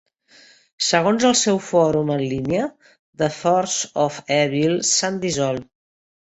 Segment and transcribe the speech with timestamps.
[0.85, 2.65] Segons el seu fòrum en línia,
[3.25, 5.73] The Forces of Evil s'han dissolt.